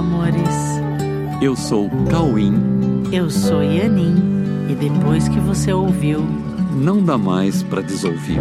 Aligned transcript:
amores. 0.00 0.56
Eu 1.42 1.54
sou 1.54 1.90
Cauim. 2.10 2.54
Eu 3.12 3.28
sou 3.28 3.62
Yanin. 3.62 4.16
E 4.70 4.74
depois 4.74 5.28
que 5.28 5.38
você 5.40 5.74
ouviu, 5.74 6.22
não 6.74 7.04
dá 7.04 7.18
mais 7.18 7.62
para 7.62 7.82
desouvir. 7.82 8.40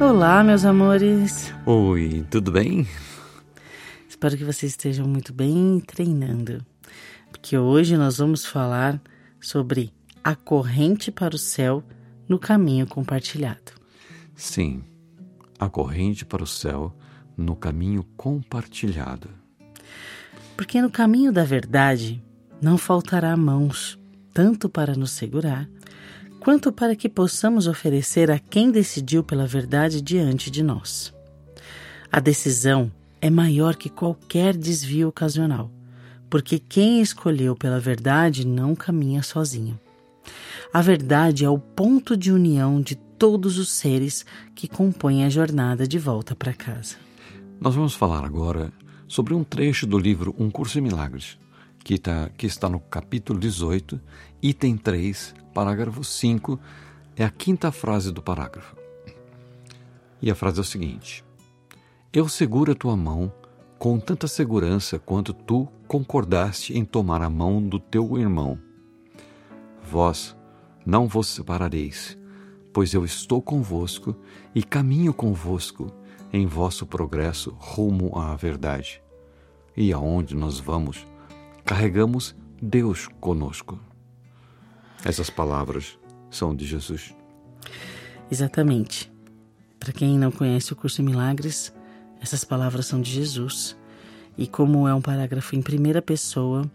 Olá, 0.00 0.42
meus 0.42 0.64
amores. 0.64 1.52
Oi, 1.66 2.24
tudo 2.30 2.50
bem? 2.50 2.88
Espero 4.08 4.34
que 4.38 4.44
vocês 4.44 4.72
estejam 4.72 5.06
muito 5.06 5.34
bem 5.34 5.78
treinando, 5.86 6.64
porque 7.30 7.58
hoje 7.58 7.98
nós 7.98 8.16
vamos 8.16 8.46
falar 8.46 8.98
sobre 9.38 9.92
a 10.24 10.34
corrente 10.34 11.12
para 11.12 11.34
o 11.34 11.38
céu 11.38 11.84
no 12.26 12.38
caminho 12.38 12.86
compartilhado. 12.86 13.76
Sim, 14.36 14.84
a 15.58 15.66
corrente 15.66 16.26
para 16.26 16.44
o 16.44 16.46
céu 16.46 16.94
no 17.34 17.56
caminho 17.56 18.04
compartilhado. 18.16 19.30
Porque 20.54 20.80
no 20.80 20.90
caminho 20.90 21.32
da 21.32 21.42
verdade 21.42 22.22
não 22.60 22.76
faltará 22.76 23.34
mãos, 23.34 23.98
tanto 24.34 24.68
para 24.68 24.94
nos 24.94 25.12
segurar, 25.12 25.66
quanto 26.38 26.70
para 26.70 26.94
que 26.94 27.08
possamos 27.08 27.66
oferecer 27.66 28.30
a 28.30 28.38
quem 28.38 28.70
decidiu 28.70 29.24
pela 29.24 29.46
verdade 29.46 30.02
diante 30.02 30.50
de 30.50 30.62
nós. 30.62 31.14
A 32.12 32.20
decisão 32.20 32.92
é 33.20 33.30
maior 33.30 33.74
que 33.74 33.88
qualquer 33.88 34.54
desvio 34.54 35.08
ocasional, 35.08 35.70
porque 36.28 36.58
quem 36.58 37.00
escolheu 37.00 37.56
pela 37.56 37.80
verdade 37.80 38.46
não 38.46 38.74
caminha 38.74 39.22
sozinho. 39.22 39.80
A 40.72 40.82
verdade 40.82 41.44
é 41.44 41.50
o 41.50 41.58
ponto 41.58 42.16
de 42.16 42.32
união 42.32 42.80
de 42.80 42.96
todos 42.96 43.58
os 43.58 43.70
seres 43.70 44.26
que 44.54 44.68
compõem 44.68 45.24
a 45.24 45.30
jornada 45.30 45.86
de 45.86 45.98
volta 45.98 46.34
para 46.34 46.52
casa. 46.52 46.96
Nós 47.60 47.74
vamos 47.74 47.94
falar 47.94 48.24
agora 48.24 48.72
sobre 49.08 49.32
um 49.32 49.42
trecho 49.42 49.86
do 49.86 49.98
livro 49.98 50.34
Um 50.38 50.50
Curso 50.50 50.78
em 50.78 50.82
Milagres, 50.82 51.38
que, 51.82 51.98
tá, 51.98 52.28
que 52.36 52.46
está 52.46 52.68
no 52.68 52.80
capítulo 52.80 53.38
18, 53.38 53.98
item 54.42 54.76
3, 54.76 55.34
parágrafo 55.54 56.04
5, 56.04 56.58
é 57.16 57.24
a 57.24 57.30
quinta 57.30 57.72
frase 57.72 58.12
do 58.12 58.20
parágrafo. 58.20 58.76
E 60.20 60.30
a 60.30 60.34
frase 60.34 60.58
é 60.58 60.60
o 60.60 60.64
seguinte: 60.64 61.24
Eu 62.12 62.28
seguro 62.28 62.72
a 62.72 62.74
tua 62.74 62.96
mão 62.96 63.32
com 63.78 63.98
tanta 63.98 64.26
segurança 64.26 64.98
quanto 64.98 65.32
tu 65.32 65.68
concordaste 65.86 66.76
em 66.76 66.84
tomar 66.84 67.22
a 67.22 67.30
mão 67.30 67.62
do 67.62 67.78
teu 67.78 68.18
irmão. 68.18 68.58
Vós 69.90 70.35
não 70.86 71.08
vos 71.08 71.26
separareis, 71.26 72.16
pois 72.72 72.94
eu 72.94 73.04
estou 73.04 73.42
convosco 73.42 74.14
e 74.54 74.62
caminho 74.62 75.12
convosco 75.12 75.92
em 76.32 76.46
vosso 76.46 76.86
progresso 76.86 77.56
rumo 77.58 78.16
à 78.16 78.36
verdade. 78.36 79.02
E 79.76 79.92
aonde 79.92 80.36
nós 80.36 80.60
vamos, 80.60 81.04
carregamos 81.64 82.36
Deus 82.62 83.08
conosco. 83.20 83.80
Essas 85.04 85.28
palavras 85.28 85.98
são 86.30 86.54
de 86.54 86.64
Jesus. 86.64 87.14
Exatamente. 88.30 89.12
Para 89.78 89.92
quem 89.92 90.18
não 90.18 90.30
conhece 90.30 90.72
o 90.72 90.76
curso 90.76 91.02
em 91.02 91.04
Milagres, 91.04 91.72
essas 92.20 92.44
palavras 92.44 92.86
são 92.86 93.00
de 93.00 93.10
Jesus. 93.10 93.76
E 94.38 94.46
como 94.46 94.86
é 94.86 94.94
um 94.94 95.00
parágrafo 95.00 95.56
em 95.56 95.62
primeira 95.62 96.00
pessoa, 96.00 96.70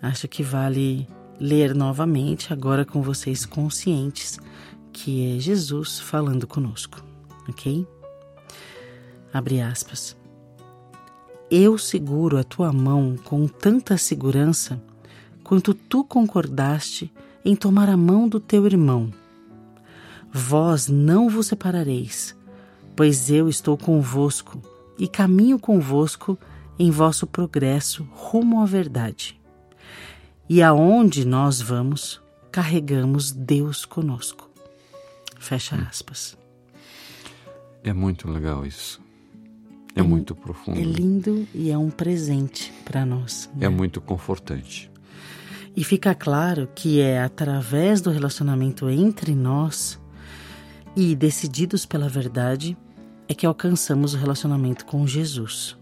acho 0.00 0.26
que 0.28 0.42
vale 0.42 1.06
ler 1.42 1.74
novamente, 1.74 2.52
agora 2.52 2.84
com 2.84 3.02
vocês 3.02 3.44
conscientes, 3.44 4.38
que 4.92 5.34
é 5.34 5.40
Jesus 5.40 5.98
falando 5.98 6.46
conosco, 6.46 7.02
ok? 7.48 7.84
Abre 9.34 9.60
aspas. 9.60 10.16
Eu 11.50 11.76
seguro 11.76 12.38
a 12.38 12.44
tua 12.44 12.72
mão 12.72 13.16
com 13.24 13.48
tanta 13.48 13.98
segurança 13.98 14.80
quanto 15.42 15.74
tu 15.74 16.04
concordaste 16.04 17.12
em 17.44 17.56
tomar 17.56 17.88
a 17.88 17.96
mão 17.96 18.28
do 18.28 18.38
teu 18.38 18.64
irmão. 18.64 19.12
Vós 20.32 20.86
não 20.86 21.28
vos 21.28 21.48
separareis, 21.48 22.36
pois 22.94 23.28
eu 23.28 23.48
estou 23.48 23.76
convosco 23.76 24.62
e 24.96 25.08
caminho 25.08 25.58
convosco 25.58 26.38
em 26.78 26.88
vosso 26.88 27.26
progresso 27.26 28.08
rumo 28.12 28.60
à 28.60 28.64
verdade. 28.64 29.41
E 30.54 30.62
aonde 30.62 31.24
nós 31.24 31.62
vamos, 31.62 32.20
carregamos 32.50 33.32
Deus 33.32 33.86
conosco. 33.86 34.50
Fecha 35.40 35.76
aspas. 35.88 36.36
É 37.82 37.90
muito 37.90 38.30
legal 38.30 38.66
isso. 38.66 39.00
É, 39.96 40.00
é 40.00 40.02
muito 40.02 40.34
profundo. 40.34 40.78
É 40.78 40.82
lindo 40.82 41.48
e 41.54 41.70
é 41.70 41.78
um 41.78 41.88
presente 41.88 42.70
para 42.84 43.06
nós. 43.06 43.48
Né? 43.54 43.64
É 43.64 43.68
muito 43.70 43.98
confortante. 43.98 44.90
E 45.74 45.82
fica 45.82 46.14
claro 46.14 46.68
que 46.74 47.00
é 47.00 47.22
através 47.22 48.02
do 48.02 48.10
relacionamento 48.10 48.90
entre 48.90 49.34
nós 49.34 49.98
e 50.94 51.16
decididos 51.16 51.86
pela 51.86 52.10
verdade 52.10 52.76
é 53.26 53.32
que 53.32 53.46
alcançamos 53.46 54.12
o 54.12 54.18
relacionamento 54.18 54.84
com 54.84 55.06
Jesus. 55.06 55.78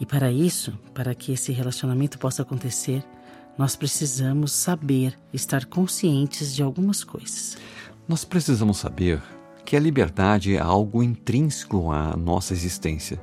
E 0.00 0.06
para 0.06 0.32
isso, 0.32 0.72
para 0.94 1.14
que 1.14 1.32
esse 1.32 1.52
relacionamento 1.52 2.18
possa 2.18 2.40
acontecer, 2.40 3.04
nós 3.56 3.76
precisamos 3.76 4.52
saber 4.52 5.18
estar 5.32 5.64
conscientes 5.66 6.54
de 6.54 6.62
algumas 6.62 7.04
coisas. 7.04 7.56
Nós 8.08 8.24
precisamos 8.24 8.78
saber 8.78 9.22
que 9.64 9.76
a 9.76 9.80
liberdade 9.80 10.54
é 10.54 10.60
algo 10.60 11.02
intrínseco 11.02 11.90
à 11.90 12.16
nossa 12.16 12.52
existência. 12.52 13.20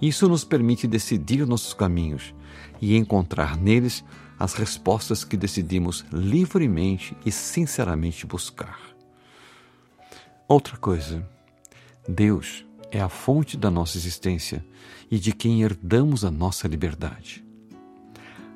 Isso 0.00 0.28
nos 0.28 0.42
permite 0.42 0.86
decidir 0.86 1.46
nossos 1.46 1.72
caminhos 1.72 2.34
e 2.80 2.96
encontrar 2.96 3.56
neles 3.56 4.04
as 4.38 4.54
respostas 4.54 5.22
que 5.22 5.36
decidimos 5.36 6.04
livremente 6.12 7.16
e 7.24 7.30
sinceramente 7.30 8.26
buscar. 8.26 8.78
Outra 10.48 10.76
coisa, 10.76 11.26
Deus 12.08 12.64
é 12.90 13.00
a 13.00 13.08
fonte 13.08 13.56
da 13.56 13.70
nossa 13.70 13.96
existência 13.96 14.64
e 15.10 15.18
de 15.18 15.32
quem 15.32 15.62
herdamos 15.62 16.24
a 16.24 16.30
nossa 16.30 16.66
liberdade. 16.66 17.43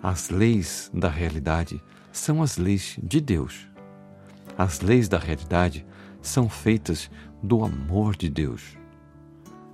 As 0.02 0.30
leis 0.30 0.90
da 0.94 1.08
realidade 1.08 1.82
são 2.12 2.42
as 2.42 2.56
leis 2.56 2.98
de 3.02 3.20
Deus. 3.20 3.68
As 4.56 4.80
leis 4.80 5.08
da 5.08 5.18
realidade 5.18 5.84
são 6.22 6.48
feitas 6.48 7.10
do 7.42 7.64
amor 7.64 8.16
de 8.16 8.28
Deus. 8.28 8.76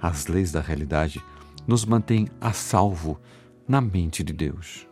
As 0.00 0.26
leis 0.26 0.50
da 0.50 0.60
realidade 0.60 1.22
nos 1.66 1.84
mantêm 1.84 2.28
a 2.40 2.52
salvo 2.52 3.20
na 3.68 3.80
mente 3.80 4.22
de 4.22 4.32
Deus. 4.32 4.86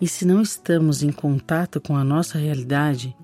E 0.00 0.08
se 0.08 0.26
não 0.26 0.42
estamos 0.42 1.02
em 1.02 1.12
contato 1.12 1.80
com 1.80 1.96
a 1.96 2.04
nossa 2.04 2.38
realidade, 2.38 3.16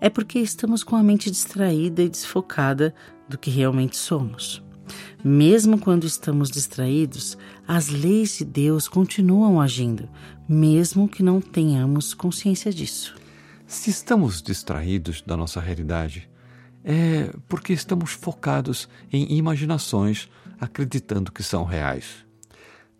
é 0.00 0.08
porque 0.08 0.38
estamos 0.38 0.82
com 0.82 0.96
a 0.96 1.02
mente 1.02 1.30
distraída 1.30 2.02
e 2.02 2.08
desfocada 2.08 2.94
do 3.28 3.36
que 3.36 3.50
realmente 3.50 3.96
somos. 3.96 4.63
Mesmo 5.22 5.78
quando 5.78 6.06
estamos 6.06 6.50
distraídos, 6.50 7.36
as 7.66 7.88
leis 7.88 8.38
de 8.38 8.44
Deus 8.44 8.88
continuam 8.88 9.60
agindo, 9.60 10.08
mesmo 10.48 11.08
que 11.08 11.22
não 11.22 11.40
tenhamos 11.40 12.14
consciência 12.14 12.72
disso. 12.72 13.14
Se 13.66 13.90
estamos 13.90 14.42
distraídos 14.42 15.22
da 15.22 15.36
nossa 15.36 15.60
realidade, 15.60 16.28
é 16.84 17.34
porque 17.48 17.72
estamos 17.72 18.12
focados 18.12 18.88
em 19.10 19.36
imaginações 19.36 20.28
acreditando 20.60 21.32
que 21.32 21.42
são 21.42 21.64
reais. 21.64 22.24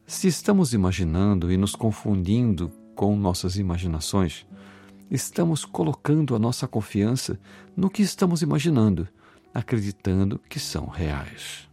Se 0.07 0.27
estamos 0.27 0.73
imaginando 0.73 1.53
e 1.53 1.57
nos 1.57 1.75
confundindo 1.75 2.71
com 2.95 3.17
nossas 3.17 3.57
imaginações, 3.57 4.47
estamos 5.11 5.65
colocando 5.65 6.35
a 6.35 6.39
nossa 6.39 6.67
confiança 6.67 7.39
no 7.77 7.91
que 7.91 8.03
estamos 8.03 8.43
imaginando, 8.43 9.09
acreditando 9.53 10.41
que 10.49 10.59
são 10.59 10.87
reais. 10.87 11.69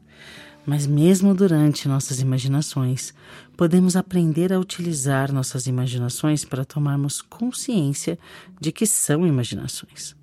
Mas, 0.65 0.85
mesmo 0.85 1.33
durante 1.33 1.87
nossas 1.87 2.19
imaginações, 2.19 3.13
podemos 3.57 3.95
aprender 3.95 4.53
a 4.53 4.59
utilizar 4.59 5.31
nossas 5.31 5.65
imaginações 5.65 6.45
para 6.45 6.65
tomarmos 6.65 7.21
consciência 7.21 8.17
de 8.59 8.71
que 8.71 8.85
são 8.85 9.25
imaginações. 9.25 10.15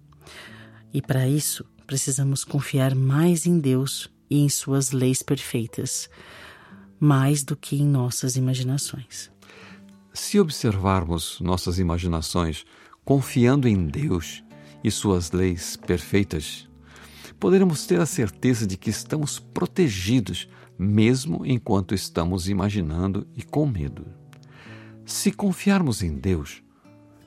E 0.93 1.02
para 1.02 1.29
isso, 1.29 1.64
precisamos 1.87 2.44
confiar 2.44 2.94
mais 2.94 3.46
em 3.46 3.58
Deus 3.58 4.08
e 4.31 4.38
em 4.38 4.49
Suas 4.49 4.93
leis 4.93 5.23
perfeitas, 5.23 6.08
mais 7.00 7.43
do 7.43 7.56
que 7.56 7.76
em 7.76 7.87
nossas 7.87 8.37
imaginações. 8.37 9.31
Se 10.12 10.38
observarmos 10.38 11.40
nossas 11.40 11.79
imaginações 11.79 12.64
confiando 13.05 13.67
em 13.67 13.87
Deus 13.87 14.44
e 14.85 14.90
Suas 14.90 15.32
leis 15.32 15.76
perfeitas, 15.76 16.68
poderemos 17.38 17.87
ter 17.87 18.00
a 18.00 18.06
certeza 18.06 18.67
de 18.67 18.76
que 18.76 18.90
estamos 18.90 19.38
protegidos, 19.38 20.49
mesmo 20.79 21.44
enquanto 21.46 21.94
estamos 21.94 22.49
imaginando 22.49 23.26
e 23.37 23.43
com 23.43 23.67
medo. 23.67 24.06
Se 25.05 25.32
confiarmos 25.32 26.02
em 26.02 26.14
Deus, 26.14 26.62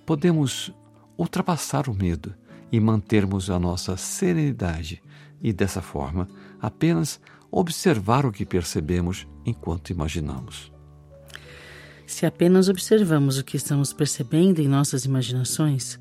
podemos 0.06 0.74
ultrapassar 1.18 1.90
o 1.90 1.94
medo 1.94 2.34
e 2.72 2.80
mantermos 2.80 3.50
a 3.50 3.60
nossa 3.60 3.98
serenidade 3.98 5.02
e, 5.42 5.52
dessa 5.52 5.82
forma, 5.82 6.28
apenas 6.60 7.20
observar 7.50 8.26
o 8.26 8.32
que 8.32 8.46
percebemos 8.46 9.28
enquanto 9.46 9.90
imaginamos. 9.90 10.72
Se 12.06 12.26
apenas 12.26 12.70
observamos 12.70 13.38
o 13.38 13.44
que 13.44 13.58
estamos 13.58 13.94
percebendo 13.94 14.60
em 14.60 14.68
nossas 14.68 15.06
imaginações, 15.06 16.00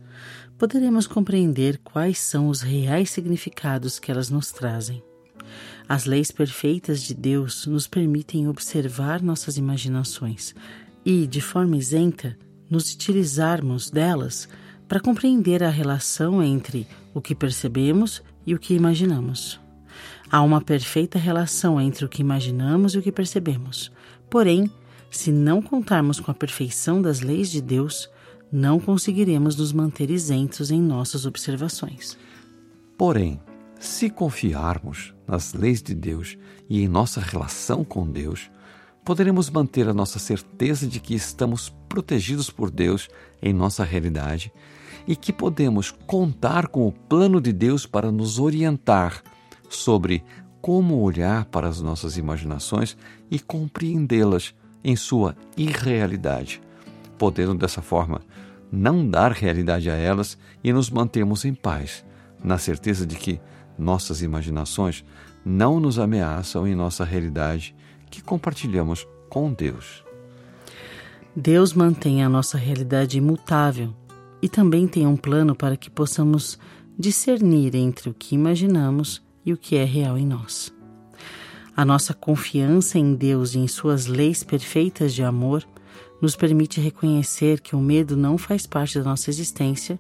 poderemos 0.61 1.07
compreender 1.07 1.81
quais 1.83 2.19
são 2.19 2.49
os 2.49 2.61
reais 2.61 3.09
significados 3.09 3.99
que 3.99 4.11
elas 4.11 4.29
nos 4.29 4.53
trazem. 4.53 5.03
As 5.89 6.05
leis 6.05 6.31
perfeitas 6.31 7.03
de 7.03 7.15
Deus 7.15 7.65
nos 7.65 7.87
permitem 7.87 8.47
observar 8.47 9.23
nossas 9.23 9.57
imaginações 9.57 10.55
e, 11.03 11.27
de 11.27 11.41
forma 11.41 11.79
isenta, 11.79 12.37
nos 12.69 12.93
utilizarmos 12.93 13.89
delas 13.89 14.47
para 14.87 15.01
compreender 15.01 15.65
a 15.65 15.71
relação 15.71 16.43
entre 16.43 16.87
o 17.15 17.23
que 17.23 17.35
percebemos 17.35 18.23
e 18.47 18.55
o 18.55 18.59
que 18.59 18.75
imaginamos. 18.75 19.59
Há 20.31 20.43
uma 20.43 20.61
perfeita 20.61 21.19
relação 21.19 21.81
entre 21.81 22.05
o 22.05 22.09
que 22.09 22.21
imaginamos 22.21 22.95
e 22.95 22.99
o 22.99 23.03
que 23.03 23.11
percebemos. 23.11 23.91
Porém, 24.29 24.71
se 25.11 25.33
não 25.33 25.63
contarmos 25.63 26.21
com 26.21 26.31
a 26.31 26.35
perfeição 26.35 27.01
das 27.01 27.21
leis 27.21 27.51
de 27.51 27.63
Deus, 27.63 28.11
não 28.53 28.81
conseguiremos 28.81 29.57
nos 29.57 29.73
manter 29.73 30.11
isentos 30.11 30.71
em 30.71 30.81
nossas 30.81 31.27
observações. 31.27 32.17
Porém, 32.99 33.41
se 33.79 34.11
confiarmos 34.11 35.15
nas 35.27 35.55
leis 35.55 35.83
de 35.83 35.95
Deus 35.95 36.37
e 36.69 36.83
em 36.83 36.89
nossa 36.89 37.21
relação 37.21 37.83
com 37.83 38.07
Deus, 38.07 38.51
poderemos 39.05 39.49
manter 39.49 39.89
a 39.89 39.95
nossa 39.95 40.19
certeza 40.19 40.87
de 40.87 41.01
que 41.01 41.15
estamos 41.15 41.75
protegidos 41.89 42.51
por 42.51 42.71
Deus 42.71 43.09
em 43.43 43.53
nossa 43.53 43.85
realidade 43.85 44.53
e 45.07 45.17
que 45.17 45.33
podemos 45.33 45.91
contar 46.07 46.69
com 46.69 46.87
o 46.87 46.93
plano 46.93 47.41
de 47.41 47.53
Deus 47.53 47.87
para 47.87 48.13
nos 48.13 48.39
orientar 48.39 49.23
sobre 49.69 50.23
como 50.61 51.01
olhar 51.01 51.47
para 51.47 51.69
as 51.69 51.81
nossas 51.81 52.17
imaginações 52.17 52.97
e 53.31 53.39
compreendê-las 53.39 54.55
em 54.85 54.95
sua 54.95 55.35
irrealidade, 55.57 56.61
podendo 57.21 57.55
dessa 57.55 57.83
forma 57.83 58.23
não 58.73 59.07
dar 59.07 59.31
realidade 59.33 59.91
a 59.91 59.95
elas 59.95 60.39
e 60.65 60.73
nos 60.73 60.89
mantermos 60.89 61.45
em 61.45 61.53
paz, 61.53 62.03
na 62.43 62.57
certeza 62.57 63.07
de 63.07 63.15
que 63.15 63.39
nossas 63.79 64.23
imaginações 64.23 65.05
não 65.45 65.79
nos 65.79 65.99
ameaçam 65.99 66.67
em 66.67 66.75
nossa 66.75 67.05
realidade 67.05 67.75
que 68.11 68.23
compartilhamos 68.23 69.07
com 69.29 69.53
Deus. 69.53 70.03
Deus 71.37 71.75
mantém 71.75 72.25
a 72.25 72.29
nossa 72.29 72.57
realidade 72.57 73.19
imutável 73.19 73.95
e 74.41 74.49
também 74.49 74.89
tem 74.89 75.07
um 75.07 75.17
plano 75.17 75.55
para 75.55 75.77
que 75.77 75.91
possamos 75.91 76.59
discernir 76.99 77.75
entre 77.75 78.09
o 78.09 78.15
que 78.15 78.35
imaginamos 78.35 79.23
e 79.45 79.53
o 79.53 79.59
que 79.59 79.77
é 79.77 79.85
real 79.85 80.17
em 80.17 80.27
nós. 80.27 80.73
A 81.77 81.85
nossa 81.85 82.15
confiança 82.15 82.99
em 82.99 83.15
Deus 83.15 83.55
e 83.55 83.59
em 83.59 83.69
Suas 83.69 84.07
leis 84.07 84.43
perfeitas 84.43 85.13
de 85.13 85.23
amor 85.23 85.67
nos 86.21 86.37
permite 86.37 86.81
reconhecer 86.81 87.61
que 87.61 87.75
o 87.75 87.81
medo 87.81 88.17
não 88.17 88.37
faz 88.37 88.67
parte 88.67 88.99
da 88.99 89.05
nossa 89.05 89.31
existência 89.31 89.99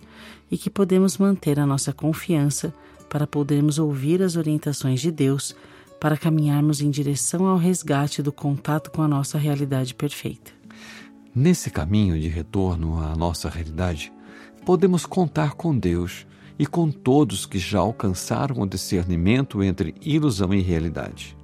e 0.50 0.58
que 0.58 0.68
podemos 0.68 1.18
manter 1.18 1.58
a 1.58 1.66
nossa 1.66 1.92
confiança 1.92 2.74
para 3.08 3.26
podermos 3.26 3.78
ouvir 3.78 4.22
as 4.22 4.36
orientações 4.36 5.00
de 5.00 5.10
Deus 5.10 5.54
para 6.00 6.16
caminharmos 6.16 6.80
em 6.80 6.90
direção 6.90 7.46
ao 7.46 7.58
resgate 7.58 8.22
do 8.22 8.32
contato 8.32 8.90
com 8.90 9.02
a 9.02 9.08
nossa 9.08 9.36
realidade 9.36 9.94
perfeita. 9.94 10.52
Nesse 11.34 11.70
caminho 11.70 12.18
de 12.18 12.28
retorno 12.28 12.98
à 12.98 13.14
nossa 13.14 13.48
realidade, 13.48 14.12
podemos 14.64 15.04
contar 15.06 15.54
com 15.54 15.76
Deus 15.76 16.26
e 16.58 16.66
com 16.66 16.90
todos 16.90 17.46
que 17.46 17.58
já 17.58 17.78
alcançaram 17.78 18.60
o 18.60 18.66
discernimento 18.66 19.62
entre 19.62 19.94
ilusão 20.00 20.52
e 20.52 20.60
realidade. 20.60 21.36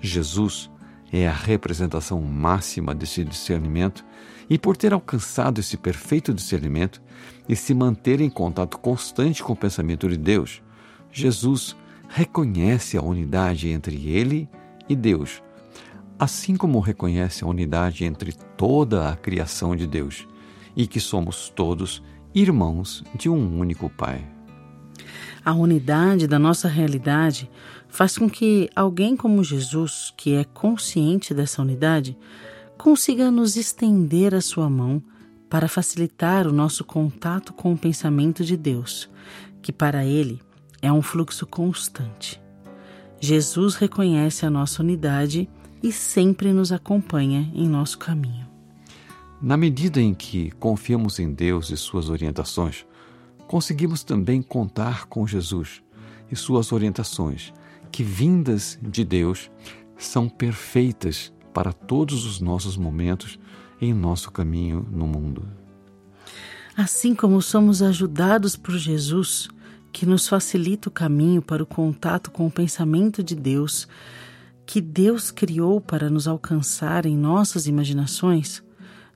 Jesus 0.00 0.70
é 1.12 1.28
a 1.28 1.32
representação 1.32 2.20
máxima 2.20 2.94
desse 2.94 3.24
discernimento 3.24 4.04
e, 4.48 4.58
por 4.58 4.76
ter 4.76 4.92
alcançado 4.92 5.60
esse 5.60 5.76
perfeito 5.76 6.34
discernimento 6.34 7.00
e 7.48 7.54
se 7.54 7.74
manter 7.74 8.20
em 8.20 8.30
contato 8.30 8.78
constante 8.78 9.42
com 9.42 9.52
o 9.52 9.56
pensamento 9.56 10.08
de 10.08 10.16
Deus, 10.16 10.62
Jesus 11.10 11.76
reconhece 12.08 12.96
a 12.96 13.02
unidade 13.02 13.68
entre 13.68 14.08
ele 14.08 14.48
e 14.88 14.94
Deus, 14.94 15.42
assim 16.18 16.56
como 16.56 16.80
reconhece 16.80 17.44
a 17.44 17.46
unidade 17.46 18.04
entre 18.04 18.32
toda 18.56 19.08
a 19.08 19.16
criação 19.16 19.74
de 19.74 19.86
Deus 19.86 20.26
e 20.76 20.86
que 20.86 21.00
somos 21.00 21.48
todos 21.48 22.02
irmãos 22.34 23.04
de 23.14 23.28
um 23.28 23.58
único 23.58 23.88
Pai. 23.88 24.33
A 25.44 25.52
unidade 25.52 26.26
da 26.26 26.38
nossa 26.38 26.68
realidade 26.68 27.50
faz 27.88 28.16
com 28.16 28.30
que 28.30 28.70
alguém 28.74 29.14
como 29.14 29.44
Jesus, 29.44 30.12
que 30.16 30.34
é 30.34 30.44
consciente 30.44 31.34
dessa 31.34 31.60
unidade, 31.60 32.16
consiga 32.78 33.30
nos 33.30 33.56
estender 33.56 34.34
a 34.34 34.40
sua 34.40 34.70
mão 34.70 35.02
para 35.50 35.68
facilitar 35.68 36.46
o 36.46 36.52
nosso 36.52 36.82
contato 36.82 37.52
com 37.52 37.74
o 37.74 37.78
pensamento 37.78 38.42
de 38.42 38.56
Deus, 38.56 39.10
que 39.60 39.70
para 39.70 40.04
ele 40.04 40.40
é 40.80 40.90
um 40.90 41.02
fluxo 41.02 41.46
constante. 41.46 42.40
Jesus 43.20 43.74
reconhece 43.74 44.46
a 44.46 44.50
nossa 44.50 44.82
unidade 44.82 45.48
e 45.82 45.92
sempre 45.92 46.52
nos 46.52 46.72
acompanha 46.72 47.50
em 47.54 47.68
nosso 47.68 47.98
caminho. 47.98 48.46
Na 49.42 49.58
medida 49.58 50.00
em 50.00 50.14
que 50.14 50.50
confiamos 50.52 51.18
em 51.18 51.32
Deus 51.32 51.70
e 51.70 51.76
suas 51.76 52.08
orientações, 52.08 52.86
conseguimos 53.46 54.02
também 54.02 54.42
contar 54.42 55.06
com 55.06 55.26
Jesus 55.26 55.82
e 56.30 56.36
suas 56.36 56.72
orientações, 56.72 57.52
que, 57.90 58.02
vindas 58.02 58.78
de 58.82 59.04
Deus, 59.04 59.50
são 59.96 60.28
perfeitas 60.28 61.32
para 61.52 61.72
todos 61.72 62.26
os 62.26 62.40
nossos 62.40 62.76
momentos 62.76 63.38
em 63.80 63.94
nosso 63.94 64.30
caminho 64.30 64.86
no 64.90 65.06
mundo. 65.06 65.46
Assim 66.76 67.14
como 67.14 67.40
somos 67.40 67.82
ajudados 67.82 68.56
por 68.56 68.76
Jesus, 68.76 69.48
que 69.92 70.04
nos 70.04 70.26
facilita 70.26 70.88
o 70.88 70.92
caminho 70.92 71.40
para 71.40 71.62
o 71.62 71.66
contato 71.66 72.32
com 72.32 72.46
o 72.48 72.50
pensamento 72.50 73.22
de 73.22 73.36
Deus, 73.36 73.86
que 74.66 74.80
Deus 74.80 75.30
criou 75.30 75.80
para 75.80 76.10
nos 76.10 76.26
alcançar 76.26 77.06
em 77.06 77.16
nossas 77.16 77.68
imaginações, 77.68 78.62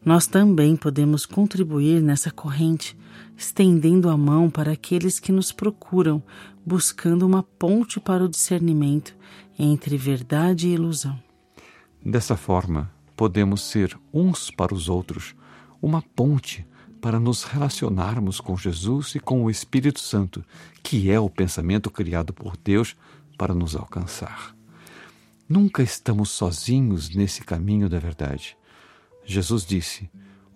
nós 0.05 0.29
também 0.29 0.77
podemos 0.77 1.27
contribuir 1.27 2.01
nessa 2.01 2.31
corrente 2.31 2.97
estendendo 3.37 4.09
a 4.09 4.17
mão 4.17 4.51
para 4.51 4.73
aqueles 4.73 5.19
que 5.19 5.33
nos 5.33 5.53
procuram, 5.53 6.23
buscando 6.65 7.27
uma 7.27 7.43
ponte 7.43 8.01
para 8.01 8.25
o 8.25 8.29
discernimento 8.29 9.15
entre 9.59 9.97
verdade 9.97 10.69
e 10.69 10.75
ilusão. 10.75 11.19
Dessa 12.05 12.37
forma, 12.37 12.91
podemos 13.17 13.63
ser 13.63 13.99
uns 14.13 14.51
para 14.51 14.75
os 14.75 14.89
outros 14.89 15.35
uma 15.83 16.03
ponte 16.03 16.67
para 17.01 17.21
nos 17.21 17.45
relacionarmos 17.45 18.41
com 18.41 18.57
Jesus 18.57 19.15
e 19.15 19.21
com 19.21 19.45
o 19.45 19.51
Espírito 19.51 20.01
Santo, 20.01 20.45
que 20.83 21.11
é 21.11 21.19
o 21.19 21.31
pensamento 21.31 21.91
criado 21.91 22.33
por 22.33 22.57
Deus 22.57 22.97
para 23.37 23.55
nos 23.55 23.77
alcançar. 23.77 24.55
Nunca 25.49 25.83
estamos 25.83 26.31
sozinhos 26.31 27.09
nesse 27.15 27.43
caminho 27.43 27.89
da 27.89 27.99
verdade. 27.99 28.57
Jesus 29.25 29.65
disse: 29.65 30.11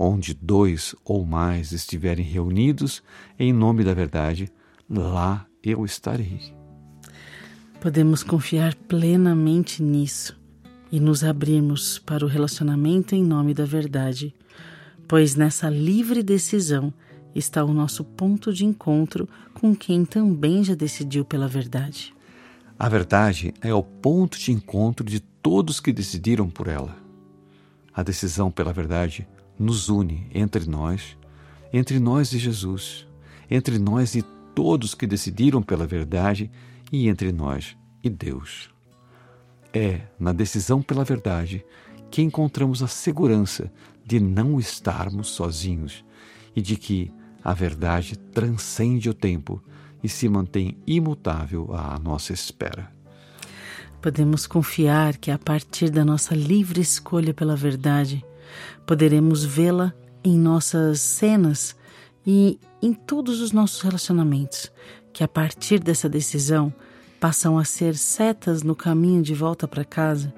Onde 0.04 0.34
dois 0.34 0.96
ou 1.04 1.24
mais 1.24 1.70
estiverem 1.70 2.24
reunidos 2.24 3.04
em 3.38 3.52
nome 3.52 3.84
da 3.84 3.94
verdade, 3.94 4.52
lá 4.90 5.46
eu 5.62 5.84
estarei. 5.84 6.52
Podemos 7.80 8.24
confiar 8.24 8.74
plenamente 8.74 9.80
nisso 9.80 10.36
e 10.90 10.98
nos 10.98 11.22
abrirmos 11.22 12.00
para 12.00 12.24
o 12.24 12.28
relacionamento 12.28 13.14
em 13.14 13.22
nome 13.22 13.54
da 13.54 13.64
verdade, 13.64 14.34
pois 15.06 15.36
nessa 15.36 15.70
livre 15.70 16.20
decisão 16.20 16.92
está 17.32 17.64
o 17.64 17.72
nosso 17.72 18.02
ponto 18.02 18.52
de 18.52 18.64
encontro 18.64 19.28
com 19.54 19.72
quem 19.72 20.04
também 20.04 20.64
já 20.64 20.74
decidiu 20.74 21.24
pela 21.24 21.46
verdade. 21.46 22.12
A 22.76 22.88
verdade 22.88 23.54
é 23.60 23.72
o 23.72 23.84
ponto 23.84 24.36
de 24.36 24.50
encontro 24.50 25.06
de 25.06 25.20
todos 25.20 25.78
que 25.78 25.92
decidiram 25.92 26.50
por 26.50 26.66
ela. 26.66 26.96
A 27.94 28.02
decisão 28.02 28.50
pela 28.50 28.72
verdade 28.72 29.28
nos 29.62 29.88
une 29.88 30.26
entre 30.34 30.68
nós, 30.68 31.16
entre 31.72 31.98
nós 31.98 32.32
e 32.32 32.38
Jesus, 32.38 33.06
entre 33.50 33.78
nós 33.78 34.14
e 34.14 34.22
todos 34.54 34.94
que 34.94 35.06
decidiram 35.06 35.62
pela 35.62 35.86
verdade 35.86 36.50
e 36.90 37.08
entre 37.08 37.32
nós 37.32 37.76
e 38.02 38.10
Deus. 38.10 38.70
É 39.72 40.02
na 40.18 40.32
decisão 40.32 40.82
pela 40.82 41.04
verdade 41.04 41.64
que 42.10 42.20
encontramos 42.20 42.82
a 42.82 42.88
segurança 42.88 43.72
de 44.04 44.20
não 44.20 44.58
estarmos 44.58 45.28
sozinhos 45.28 46.04
e 46.54 46.60
de 46.60 46.76
que 46.76 47.10
a 47.42 47.54
verdade 47.54 48.18
transcende 48.18 49.08
o 49.08 49.14
tempo 49.14 49.62
e 50.02 50.08
se 50.08 50.28
mantém 50.28 50.76
imutável 50.86 51.72
à 51.72 51.98
nossa 51.98 52.32
espera. 52.32 52.92
Podemos 54.02 54.46
confiar 54.46 55.16
que 55.16 55.30
a 55.30 55.38
partir 55.38 55.88
da 55.88 56.04
nossa 56.04 56.34
livre 56.34 56.80
escolha 56.80 57.32
pela 57.32 57.54
verdade, 57.54 58.22
Poderemos 58.86 59.44
vê-la 59.44 59.92
em 60.24 60.38
nossas 60.38 61.00
cenas 61.00 61.76
e 62.26 62.58
em 62.80 62.92
todos 62.92 63.40
os 63.40 63.52
nossos 63.52 63.80
relacionamentos, 63.80 64.70
que 65.12 65.24
a 65.24 65.28
partir 65.28 65.78
dessa 65.78 66.08
decisão 66.08 66.72
passam 67.20 67.58
a 67.58 67.64
ser 67.64 67.96
setas 67.96 68.62
no 68.62 68.74
caminho 68.74 69.22
de 69.22 69.34
volta 69.34 69.68
para 69.68 69.84
casa 69.84 70.32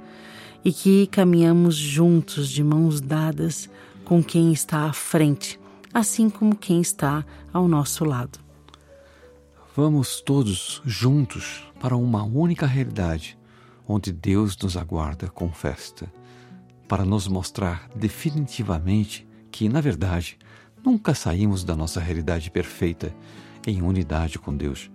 e 0.65 0.73
que 0.73 1.07
caminhamos 1.07 1.77
juntos, 1.77 2.49
de 2.49 2.65
mãos 2.65 3.01
dadas, 3.01 3.69
com 4.05 4.23
quem 4.23 4.53
está 4.53 4.85
à 4.85 4.93
frente, 4.93 5.61
assim 5.93 6.29
como 6.29 6.57
quem 6.57 6.81
está 6.81 7.25
ao 7.53 7.69
nosso 7.69 8.05
lado. 8.05 8.39
Vamos 9.77 10.21
todos 10.21 10.81
juntos 10.85 11.65
para 11.81 11.97
uma 11.97 12.23
única 12.23 12.67
realidade, 12.67 13.37
onde 13.89 14.13
Deus 14.13 14.57
nos 14.59 14.77
aguarda 14.77 15.29
com 15.29 15.53
festa, 15.53 16.11
para 16.95 17.05
nos 17.05 17.27
mostrar 17.27 17.91
definitivamente 17.93 19.27
que, 19.51 19.69
na 19.69 19.81
verdade, 19.81 20.39
nunca 20.85 21.13
saímos 21.13 21.65
da 21.65 21.75
nossa 21.75 21.99
realidade 21.99 22.53
perfeita 22.53 23.13
em 23.67 23.83
unidade 23.83 24.39
com 24.39 24.57
Deus 24.57 24.89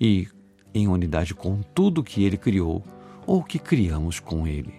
e 0.00 0.28
em 0.72 0.86
unidade 0.86 1.34
com 1.34 1.62
tudo 1.74 2.04
que 2.04 2.22
Ele 2.22 2.36
criou 2.36 2.80
ou 3.26 3.42
que 3.42 3.58
criamos 3.58 4.20
com 4.20 4.46
Ele. 4.46 4.72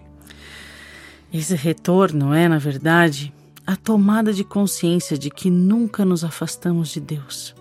Esse 1.34 1.54
retorno 1.54 2.34
é, 2.34 2.48
na 2.48 2.60
verdade, 2.60 3.34
a 3.66 3.75
tomada 3.75 4.32
de 4.32 4.46
consciência 4.46 5.18
de 5.18 5.30
que 5.30 5.50
nunca 5.50 6.06
nos 6.06 6.24
afastamos 6.24 6.88
de 6.88 7.01
Deus, 7.01 7.54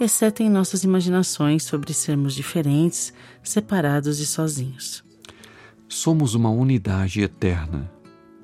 exceto 0.00 0.42
em 0.42 0.50
nossas 0.50 0.82
imaginações 0.82 1.62
sobre 1.62 1.94
sermos 1.94 2.34
diferentes, 2.34 3.14
separados 3.40 4.18
e 4.18 4.26
sozinhos. 4.26 5.04
Somos 5.88 6.34
uma 6.34 6.50
unidade 6.50 7.20
eterna 7.20 8.01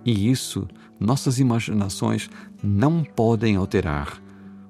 e 0.09 0.31
isso 0.31 0.67
nossas 0.99 1.39
imaginações 1.39 2.31
não 2.63 3.05
podem 3.05 3.57
alterar, 3.57 4.23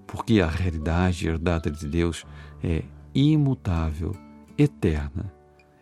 porque 0.05 0.41
a 0.41 0.49
realidade 0.49 1.29
herdada 1.29 1.71
de 1.71 1.87
Deus 1.87 2.27
é 2.61 2.83
imutável, 3.15 4.17
eterna 4.59 5.33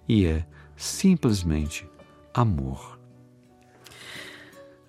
e 0.07 0.27
é 0.27 0.47
simplesmente 0.77 1.89
amor. 2.35 3.01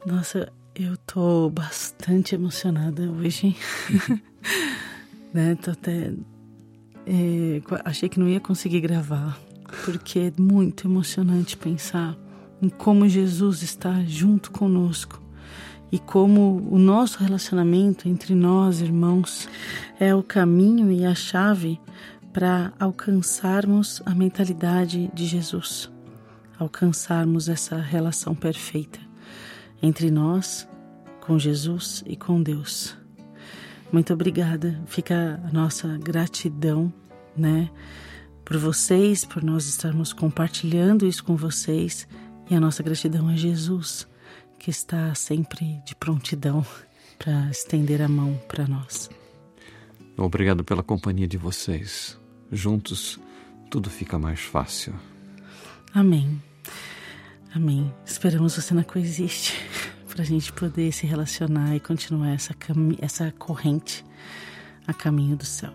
Nossa, 0.06 0.52
eu 0.76 0.98
tô 0.98 1.50
bastante 1.50 2.36
emocionada 2.36 3.10
hoje. 3.10 3.56
né? 5.34 5.56
Tô 5.56 5.72
até. 5.72 6.12
É, 7.06 7.62
achei 7.86 8.10
que 8.10 8.20
não 8.20 8.28
ia 8.28 8.42
conseguir 8.42 8.82
gravar, 8.82 9.40
porque 9.86 10.20
é 10.20 10.42
muito 10.42 10.86
emocionante 10.88 11.56
pensar 11.56 12.18
em 12.62 12.70
como 12.70 13.08
Jesus 13.08 13.62
está 13.62 14.04
junto 14.06 14.52
conosco 14.52 15.22
e 15.92 16.00
como 16.00 16.68
o 16.70 16.78
nosso 16.78 17.20
relacionamento 17.20 18.10
entre 18.10 18.36
nós, 18.36 18.82
irmãos, 18.82 19.48
é 20.00 20.14
o 20.14 20.22
caminho 20.22 20.92
e 20.92 21.06
a 21.06 21.16
chave 21.16 21.80
para 22.34 22.74
alcançarmos 22.80 24.02
a 24.06 24.14
mentalidade 24.14 25.10
de 25.14 25.26
Jesus, 25.26 25.90
alcançarmos 26.60 27.48
essa 27.48 27.78
relação 27.78 28.36
perfeita 28.36 29.00
entre 29.82 30.12
nós, 30.12 30.68
com 31.22 31.40
Jesus 31.40 32.04
e 32.06 32.16
com 32.16 32.42
Deus. 32.42 32.98
Muito 33.92 34.14
obrigada. 34.14 34.80
Fica 34.86 35.42
a 35.48 35.52
nossa 35.52 35.98
gratidão, 35.98 36.92
né, 37.36 37.70
por 38.44 38.58
vocês, 38.58 39.24
por 39.24 39.44
nós 39.44 39.68
estarmos 39.68 40.14
compartilhando 40.14 41.06
isso 41.06 41.24
com 41.24 41.36
vocês 41.36 42.08
e 42.50 42.56
a 42.56 42.60
nossa 42.60 42.82
gratidão 42.84 43.28
a 43.28 43.36
Jesus 43.36 44.08
que 44.60 44.70
está 44.70 45.14
sempre 45.16 45.82
de 45.86 45.96
prontidão 45.96 46.66
para 47.18 47.50
estender 47.50 48.02
a 48.02 48.08
mão 48.08 48.40
para 48.48 48.68
nós. 48.68 49.10
Obrigado 50.18 50.64
pela 50.64 50.82
companhia 50.82 51.28
de 51.28 51.38
vocês. 51.38 52.18
Juntos 52.52 53.20
tudo 53.70 53.90
fica 53.90 54.18
mais 54.18 54.40
fácil. 54.40 54.94
Amém. 55.94 56.42
Amém. 57.54 57.94
Esperamos 58.06 58.56
você 58.56 58.74
na 58.74 58.84
Coexiste 58.84 59.54
para 60.08 60.22
a 60.22 60.26
gente 60.26 60.52
poder 60.54 60.92
se 60.92 61.06
relacionar 61.06 61.76
e 61.76 61.80
continuar 61.80 62.30
essa, 62.30 62.56
essa 63.02 63.32
corrente 63.32 64.06
a 64.88 64.94
caminho 64.94 65.36
do 65.36 65.46
céu. 65.46 65.74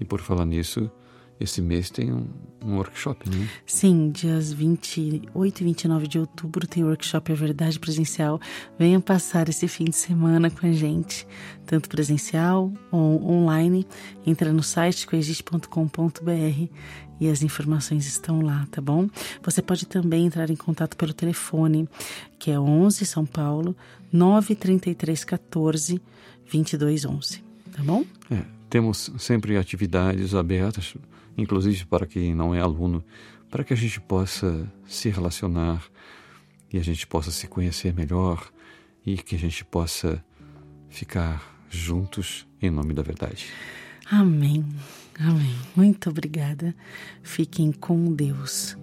E 0.00 0.04
por 0.04 0.20
falar 0.20 0.44
nisso, 0.44 0.90
esse 1.38 1.60
mês 1.60 1.90
tem 1.90 2.12
um, 2.12 2.26
um 2.64 2.76
workshop, 2.76 3.28
né? 3.28 3.48
Sim, 3.66 4.10
dias 4.10 4.52
28 4.52 5.60
e 5.60 5.64
29 5.64 6.08
de 6.08 6.18
outubro 6.18 6.66
tem 6.66 6.82
workshop 6.82 7.32
A 7.32 7.34
Verdade 7.34 7.78
Presencial. 7.78 8.40
Venham 8.78 9.00
passar 9.00 9.48
esse 9.48 9.68
fim 9.68 9.84
de 9.84 9.96
semana 9.96 10.50
com 10.50 10.66
a 10.66 10.72
gente, 10.72 11.26
tanto 11.66 11.88
presencial 11.88 12.72
ou 12.90 13.30
online. 13.30 13.86
Entra 14.26 14.52
no 14.52 14.62
site 14.62 15.06
coexiste.com.br 15.06 16.68
e 17.20 17.28
as 17.28 17.42
informações 17.42 18.06
estão 18.06 18.40
lá, 18.40 18.66
tá 18.70 18.80
bom? 18.80 19.08
Você 19.42 19.62
pode 19.62 19.86
também 19.86 20.26
entrar 20.26 20.50
em 20.50 20.56
contato 20.56 20.96
pelo 20.96 21.12
telefone, 21.12 21.88
que 22.38 22.50
é 22.50 22.58
11 22.58 23.04
São 23.06 23.24
Paulo 23.24 23.76
933 24.12 25.24
14 25.24 26.00
2211, 26.50 27.42
tá 27.72 27.82
bom? 27.82 28.04
É, 28.30 28.42
temos 28.68 29.10
sempre 29.18 29.56
atividades 29.56 30.34
abertas 30.34 30.94
inclusive 31.36 31.84
para 31.86 32.06
quem 32.06 32.34
não 32.34 32.54
é 32.54 32.60
aluno, 32.60 33.04
para 33.50 33.64
que 33.64 33.72
a 33.72 33.76
gente 33.76 34.00
possa 34.00 34.70
se 34.86 35.08
relacionar 35.08 35.84
e 36.72 36.78
a 36.78 36.82
gente 36.82 37.06
possa 37.06 37.30
se 37.30 37.46
conhecer 37.46 37.94
melhor 37.94 38.50
e 39.04 39.16
que 39.16 39.34
a 39.34 39.38
gente 39.38 39.64
possa 39.64 40.22
ficar 40.88 41.56
juntos 41.70 42.46
em 42.60 42.70
nome 42.70 42.92
da 42.92 43.02
verdade. 43.02 43.46
Amém. 44.10 44.64
Amém. 45.18 45.54
Muito 45.74 46.10
obrigada. 46.10 46.74
Fiquem 47.22 47.72
com 47.72 48.12
Deus 48.12 48.76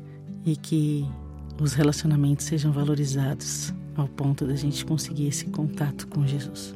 e 0.45 0.55
que 0.55 1.05
os 1.62 1.74
relacionamentos 1.74 2.45
sejam 2.45 2.72
valorizados 2.72 3.74
ao 3.95 4.07
ponto 4.07 4.45
da 4.45 4.55
gente 4.55 4.86
conseguir 4.86 5.27
esse 5.27 5.45
contato 5.45 6.07
com 6.07 6.25
Jesus. 6.25 6.75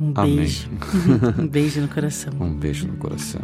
Um 0.00 0.12
beijo. 0.12 0.68
um 1.38 1.46
beijo 1.46 1.80
no 1.80 1.88
coração. 1.88 2.32
Um 2.40 2.54
beijo 2.54 2.86
no 2.86 2.96
coração. 2.96 3.40